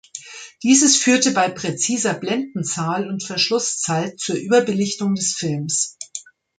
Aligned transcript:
Dieses 0.63 0.97
führte 0.97 1.29
bei 1.29 1.47
präziser 1.49 2.15
Blendenzahl 2.15 3.07
und 3.07 3.21
Verschlusszeit 3.23 4.19
zur 4.19 4.35
Überbelichtung 4.35 5.13
des 5.13 5.35
Films. 5.35 5.95